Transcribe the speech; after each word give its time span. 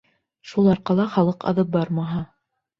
Шул 0.51 0.69
арҡала 0.71 1.07
халыҡ 1.17 1.47
аҙып 1.53 1.71
бармаһа... 1.79 2.27